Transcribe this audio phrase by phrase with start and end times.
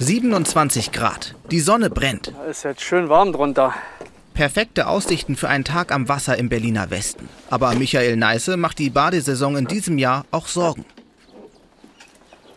[0.00, 1.34] 27 Grad.
[1.50, 2.32] Die Sonne brennt.
[2.32, 3.74] Da ist jetzt schön warm drunter.
[4.32, 7.28] Perfekte Aussichten für einen Tag am Wasser im Berliner Westen.
[7.50, 10.84] Aber Michael Neiße macht die Badesaison in diesem Jahr auch Sorgen.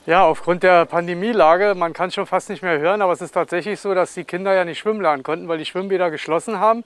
[0.06, 3.80] Ja, aufgrund der Pandemielage, man kann schon fast nicht mehr hören, aber es ist tatsächlich
[3.80, 6.84] so, dass die Kinder ja nicht schwimmen lernen konnten, weil die Schwimmbäder geschlossen haben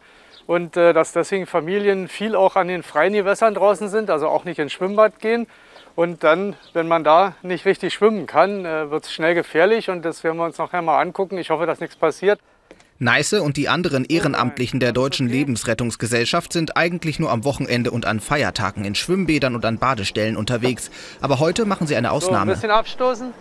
[0.47, 4.45] und äh, dass deswegen Familien viel auch an den freien Gewässern draußen sind, also auch
[4.45, 5.47] nicht ins Schwimmbad gehen.
[5.96, 10.04] Und dann, wenn man da nicht richtig schwimmen kann, äh, wird es schnell gefährlich und
[10.04, 11.38] das werden wir uns nachher mal angucken.
[11.38, 12.39] Ich hoffe, dass nichts passiert.
[13.00, 18.21] Neiße und die anderen Ehrenamtlichen der Deutschen Lebensrettungsgesellschaft sind eigentlich nur am Wochenende und an
[18.21, 20.89] Feiertagen in Schwimmbädern und an Badestellen unterwegs.
[21.19, 22.52] Aber heute machen sie eine Ausnahme.
[22.52, 23.33] So, ein bisschen abstoßen.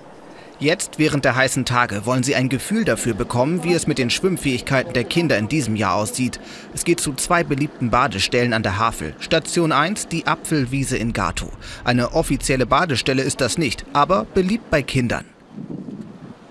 [0.65, 4.09] Jetzt, während der heißen Tage, wollen sie ein Gefühl dafür bekommen, wie es mit den
[4.09, 6.41] Schwimmfähigkeiten der Kinder in diesem Jahr aussieht.
[6.73, 9.15] Es geht zu zwei beliebten Badestellen an der Havel.
[9.21, 11.51] Station 1, die Apfelwiese in Gato.
[11.85, 15.27] Eine offizielle Badestelle ist das nicht, aber beliebt bei Kindern.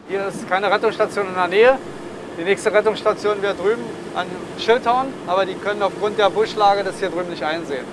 [0.08, 1.80] Hier ist keine Rettungsstation in der Nähe.
[2.40, 3.82] Die nächste Rettungsstation wäre drüben
[4.14, 4.28] an
[4.60, 7.86] Schildhorn, aber die können aufgrund der Buschlage das hier drüben nicht einsehen.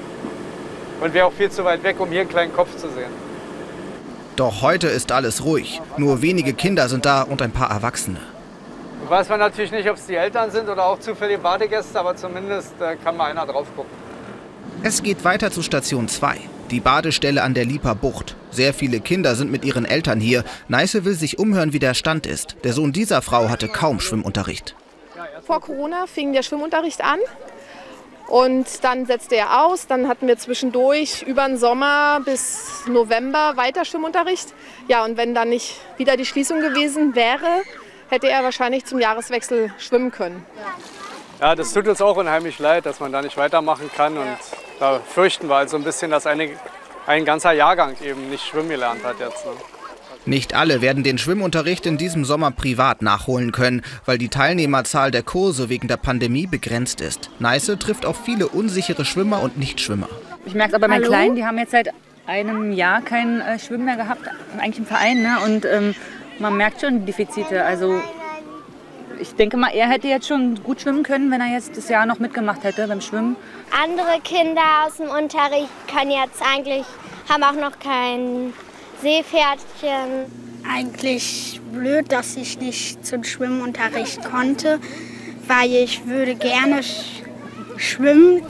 [1.01, 3.30] Und wäre auch viel zu weit weg, um hier einen kleinen Kopf zu sehen.
[4.37, 5.81] Doch heute ist alles ruhig.
[5.97, 8.19] Nur wenige Kinder sind da und ein paar Erwachsene.
[9.09, 12.81] Weiß man natürlich nicht, ob es die Eltern sind oder auch zufällige Badegäste, aber zumindest
[12.81, 13.91] äh, kann mal einer drauf gucken.
[14.83, 16.37] Es geht weiter zu Station 2,
[16.71, 18.37] die Badestelle an der Lieper Bucht.
[18.51, 20.45] Sehr viele Kinder sind mit ihren Eltern hier.
[20.69, 22.57] Neiße will sich umhören, wie der Stand ist.
[22.65, 24.75] Der Sohn dieser Frau hatte kaum Schwimmunterricht.
[25.43, 27.19] Vor Corona fing der Schwimmunterricht an.
[28.31, 29.87] Und dann setzte er aus.
[29.89, 34.55] Dann hatten wir zwischendurch über den Sommer bis November weiter Schwimmunterricht.
[34.89, 37.63] Ja, und wenn dann nicht wieder die Schließung gewesen wäre,
[38.09, 40.47] hätte er wahrscheinlich zum Jahreswechsel schwimmen können.
[41.41, 44.17] Ja, das tut uns auch unheimlich leid, dass man da nicht weitermachen kann.
[44.17, 44.37] Und
[44.79, 46.57] da fürchten wir also ein bisschen, dass eine
[47.07, 49.45] ein ganzer Jahrgang eben nicht schwimmen gelernt hat jetzt.
[49.45, 49.53] Ne?
[50.27, 55.23] Nicht alle werden den Schwimmunterricht in diesem Sommer privat nachholen können, weil die Teilnehmerzahl der
[55.23, 57.31] Kurse wegen der Pandemie begrenzt ist.
[57.39, 60.09] Neiße trifft auf viele unsichere Schwimmer und Nichtschwimmer.
[60.45, 61.89] Ich merke es aber bei meinen Kleinen, die haben jetzt seit
[62.27, 64.23] einem Jahr kein äh, Schwimmen mehr gehabt,
[64.59, 65.23] eigentlich im Verein.
[65.23, 65.39] Ne?
[65.45, 65.95] Und ähm,
[66.39, 67.65] man merkt schon Defizite.
[67.65, 68.01] Also
[69.21, 72.07] ich denke mal, er hätte jetzt schon gut schwimmen können, wenn er jetzt das Jahr
[72.07, 73.37] noch mitgemacht hätte beim Schwimmen.
[73.83, 76.85] Andere Kinder aus dem Unterricht können jetzt eigentlich,
[77.29, 78.53] haben auch noch kein
[79.03, 80.27] Seepferdchen.
[80.69, 84.79] Eigentlich blöd, dass ich nicht zum Schwimmunterricht konnte,
[85.47, 87.23] weil ich würde gerne sch
[87.77, 88.43] schwimmen.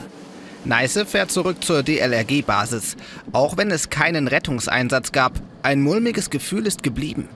[0.64, 2.96] Neiße fährt zurück zur DLRG-Basis.
[3.32, 7.28] Auch wenn es keinen Rettungseinsatz gab, ein mulmiges Gefühl ist geblieben.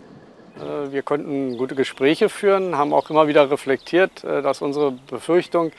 [0.58, 5.70] Äh, wir konnten gute Gespräche führen, haben auch immer wieder reflektiert, äh, dass unsere Befürchtung,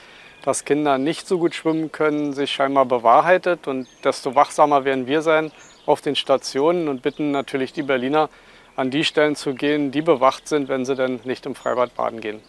[0.46, 3.68] dass Kinder nicht so gut schwimmen können, sich scheinbar bewahrheitet.
[3.68, 5.52] Und desto wachsamer werden wir sein
[5.86, 8.30] auf den Stationen und bitten natürlich die Berliner,
[8.76, 12.20] an die Stellen zu gehen, die bewacht sind, wenn sie denn nicht im Freibad baden
[12.20, 12.42] gehen.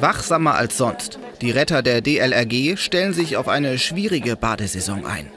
[0.00, 1.18] Wachsamer als sonst.
[1.40, 5.30] Die Retter der DLRG stellen sich auf eine schwierige Badesaison ein.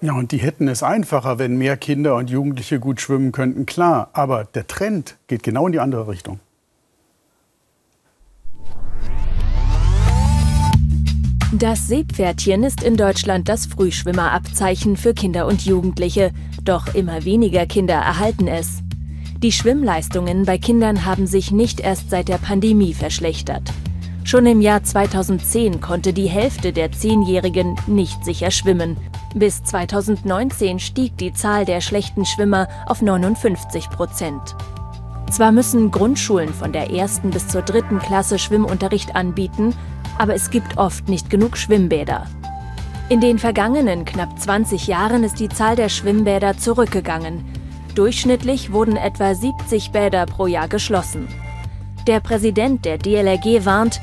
[0.00, 4.10] Ja, und die hätten es einfacher, wenn mehr Kinder und Jugendliche gut schwimmen könnten, klar.
[4.12, 6.38] Aber der Trend geht genau in die andere Richtung.
[11.58, 16.30] Das Seepferdchen ist in Deutschland das Frühschwimmerabzeichen für Kinder und Jugendliche.
[16.62, 18.78] Doch immer weniger Kinder erhalten es.
[19.42, 23.72] Die Schwimmleistungen bei Kindern haben sich nicht erst seit der Pandemie verschlechtert.
[24.22, 28.96] Schon im Jahr 2010 konnte die Hälfte der Zehnjährigen nicht sicher schwimmen.
[29.34, 34.54] Bis 2019 stieg die Zahl der schlechten Schwimmer auf 59 Prozent.
[35.32, 39.74] Zwar müssen Grundschulen von der ersten bis zur dritten Klasse Schwimmunterricht anbieten,
[40.18, 42.26] aber es gibt oft nicht genug Schwimmbäder.
[43.08, 47.44] In den vergangenen knapp 20 Jahren ist die Zahl der Schwimmbäder zurückgegangen.
[47.94, 51.26] Durchschnittlich wurden etwa 70 Bäder pro Jahr geschlossen.
[52.06, 54.00] Der Präsident der DLRG warnt,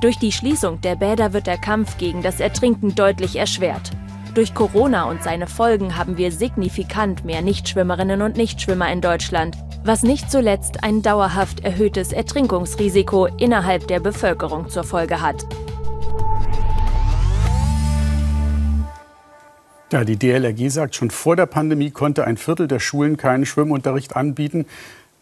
[0.00, 3.90] durch die Schließung der Bäder wird der Kampf gegen das Ertrinken deutlich erschwert.
[4.34, 10.02] Durch Corona und seine Folgen haben wir signifikant mehr Nichtschwimmerinnen und Nichtschwimmer in Deutschland, was
[10.02, 15.46] nicht zuletzt ein dauerhaft erhöhtes Ertrinkungsrisiko innerhalb der Bevölkerung zur Folge hat.
[19.92, 24.16] Ja, die DLRG sagt, schon vor der Pandemie konnte ein Viertel der Schulen keinen Schwimmunterricht
[24.16, 24.64] anbieten,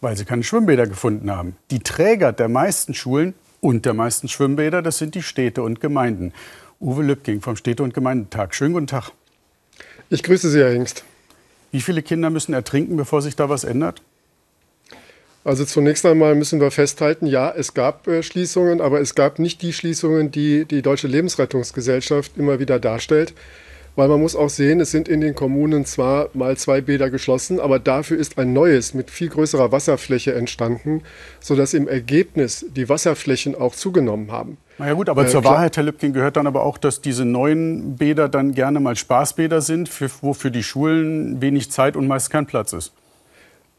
[0.00, 1.56] weil sie keine Schwimmbäder gefunden haben.
[1.70, 6.32] Die Träger der meisten Schulen und der meisten Schwimmbäder, das sind die Städte und Gemeinden.
[6.81, 8.55] Uwe Lübking vom Städte- und Gemeindetag.
[8.55, 9.11] Schönen guten Tag.
[10.08, 11.05] Ich grüße Sie, Herr Hengst.
[11.73, 14.03] Wie viele Kinder müssen ertrinken, bevor sich da was ändert?
[15.44, 19.61] Also zunächst einmal müssen wir festhalten, ja, es gab äh, Schließungen, aber es gab nicht
[19.62, 23.35] die Schließungen, die die Deutsche Lebensrettungsgesellschaft immer wieder darstellt.
[23.94, 27.61] weil man muss auch sehen, es sind in den Kommunen zwar mal zwei Bäder geschlossen,
[27.61, 31.03] aber dafür ist ein neues mit viel größerer Wasserfläche entstanden,
[31.41, 34.56] sodass im Ergebnis die Wasserflächen auch zugenommen haben.
[34.79, 37.25] Na ja gut, aber äh, zur Wahrheit, Herr Lübking, gehört dann aber auch, dass diese
[37.25, 42.06] neuen Bäder dann gerne mal Spaßbäder sind, für, wo für die Schulen wenig Zeit und
[42.06, 42.93] meist kein Platz ist.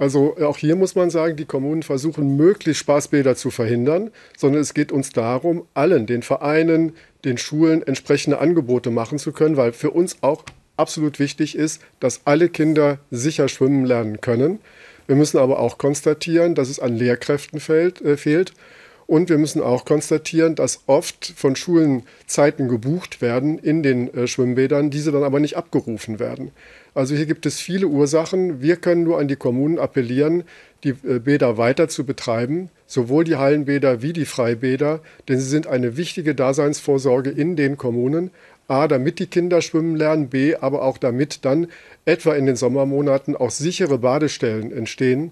[0.04, 4.74] Also auch hier muss man sagen, die Kommunen versuchen möglichst Spaßbäder zu verhindern, sondern es
[4.74, 6.92] geht uns darum, allen, den Vereinen,
[7.24, 10.44] den Schulen entsprechende Angebote machen zu können, weil für uns auch
[10.76, 14.60] absolut wichtig ist, dass alle Kinder sicher schwimmen lernen können.
[15.08, 18.54] Wir müssen aber auch konstatieren, dass es an Lehrkräften fehlt.
[19.06, 24.28] Und wir müssen auch konstatieren, dass oft von Schulen Zeiten gebucht werden in den äh,
[24.28, 26.52] Schwimmbädern, diese dann aber nicht abgerufen werden.
[26.96, 28.62] Also hier gibt es viele Ursachen.
[28.62, 30.44] Wir können nur an die Kommunen appellieren,
[30.84, 35.68] die äh, Bäder weiter zu betreiben, sowohl die Hallenbäder wie die Freibäder, denn sie sind
[35.68, 38.32] eine wichtige Daseinsvorsorge in den Kommunen.
[38.68, 41.68] A, damit die Kinder schwimmen lernen, B, aber auch damit dann
[42.06, 45.32] etwa in den Sommermonaten auch sichere Badestellen entstehen.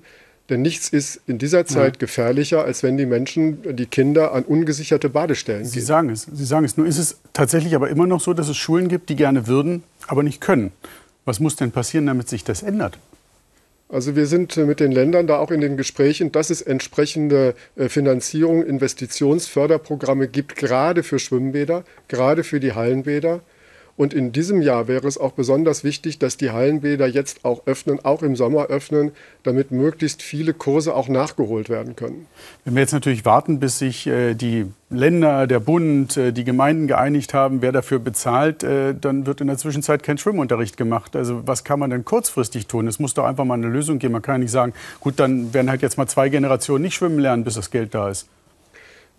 [0.50, 2.00] Denn nichts ist in dieser Zeit ja.
[2.00, 6.24] gefährlicher, als wenn die Menschen, die Kinder an ungesicherte Badestellen Sie sagen es.
[6.24, 6.76] Sie sagen es.
[6.76, 9.84] Nur ist es tatsächlich aber immer noch so, dass es Schulen gibt, die gerne würden,
[10.08, 10.72] aber nicht können.
[11.24, 12.98] Was muss denn passieren, damit sich das ändert?
[13.92, 17.90] Also wir sind mit den Ländern da auch in den Gesprächen, dass es entsprechende äh,
[17.90, 23.42] Finanzierung, Investitionsförderprogramme gibt, gerade für Schwimmbäder, gerade für die Hallenbäder.
[23.98, 28.04] Und in diesem Jahr wäre es auch besonders wichtig, dass die Hallenbäder jetzt auch öffnen,
[28.04, 29.12] auch im Sommer öffnen,
[29.44, 32.28] damit möglichst viele Kurse auch nachgeholt werden können.
[32.66, 36.88] Wenn wir jetzt natürlich warten, bis sich äh, die Länder, der Bund, äh, die Gemeinden
[36.88, 41.16] geeinigt haben, wer dafür bezahlt, äh, dann wird in der Zwischenzeit kein Schwimmunterricht gemacht.
[41.16, 42.88] Also was kann man denn kurzfristig tun?
[42.88, 44.14] Es muss doch einfach mal eine Lösung geben.
[44.14, 47.44] Man kann nicht sagen, gut, dann werden halt jetzt mal zwei Generationen nicht schwimmen lernen,
[47.44, 48.28] bis das Geld da ist.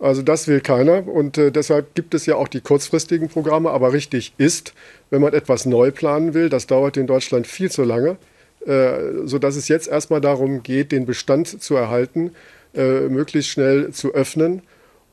[0.03, 3.69] Also das will keiner und äh, deshalb gibt es ja auch die kurzfristigen Programme.
[3.69, 4.73] Aber richtig ist,
[5.09, 8.17] wenn man etwas neu planen will, das dauert in Deutschland viel zu lange,
[8.65, 12.31] äh, sodass es jetzt erstmal darum geht, den Bestand zu erhalten,
[12.75, 14.63] äh, möglichst schnell zu öffnen.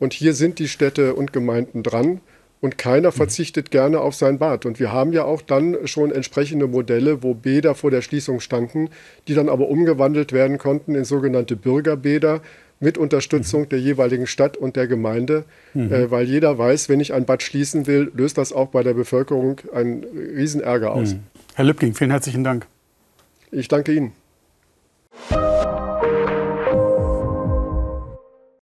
[0.01, 2.21] Und hier sind die Städte und Gemeinden dran.
[2.61, 3.15] Und keiner mhm.
[3.15, 4.67] verzichtet gerne auf sein Bad.
[4.67, 8.91] Und wir haben ja auch dann schon entsprechende Modelle, wo Bäder vor der Schließung standen,
[9.29, 12.43] die dann aber umgewandelt werden konnten in sogenannte Bürgerbäder,
[12.81, 15.45] mit Unterstützung der jeweiligen Stadt und der Gemeinde,
[15.75, 15.93] mhm.
[15.93, 18.95] äh, weil jeder weiß, wenn ich ein Bad schließen will, löst das auch bei der
[18.95, 21.15] Bevölkerung einen Riesenärger aus.
[21.15, 21.21] Mhm.
[21.55, 22.67] Herr Lübking, vielen herzlichen Dank.
[23.53, 24.13] Ich danke Ihnen.